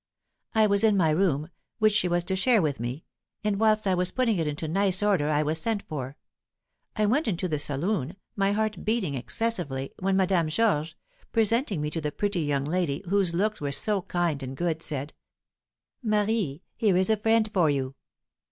[0.55, 3.05] I was in my room, which she was to share with me;
[3.43, 6.17] and, whilst I was putting it into nice order I was sent for.
[6.95, 10.95] I went into the saloon, my heart beating excessively, when Madame Georges,
[11.31, 15.13] presenting me to the pretty young lady, whose looks were so kind and good, said,
[16.01, 17.93] 'Marie, here is a friend for you.'